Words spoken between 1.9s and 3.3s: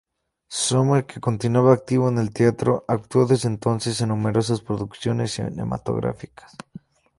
en el teatro, actuó